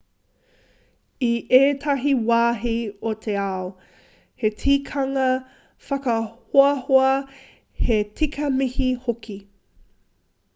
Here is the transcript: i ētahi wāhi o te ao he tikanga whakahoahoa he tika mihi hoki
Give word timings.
i 1.25 1.27
ētahi 1.57 2.13
wāhi 2.29 2.71
o 3.09 3.11
te 3.25 3.35
ao 3.43 3.67
he 4.45 4.51
tikanga 4.63 5.27
whakahoahoa 5.91 7.13
he 7.85 8.01
tika 8.23 8.51
mihi 8.57 8.89
hoki 9.07 9.39